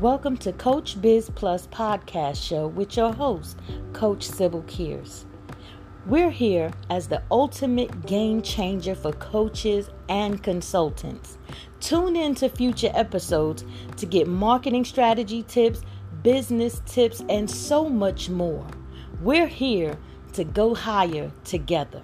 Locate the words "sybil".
4.22-4.62